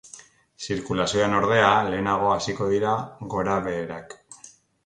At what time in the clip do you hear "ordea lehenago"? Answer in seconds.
1.41-2.33